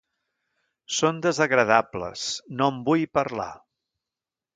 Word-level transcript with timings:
Són 0.99 1.19
desagradables, 1.25 2.23
no 2.61 2.71
en 2.77 2.81
vull 2.89 3.05
parlar. 3.19 3.49